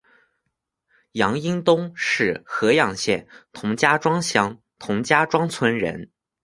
[1.11, 6.09] 杨荫东是合阳县同家庄乡同家庄村人。